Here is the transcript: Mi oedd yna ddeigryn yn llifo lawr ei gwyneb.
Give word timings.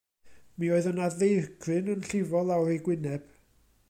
Mi 0.61 0.69
oedd 0.77 0.87
yna 0.91 1.09
ddeigryn 1.17 1.91
yn 1.97 2.01
llifo 2.09 2.41
lawr 2.47 2.73
ei 2.77 2.81
gwyneb. 2.89 3.29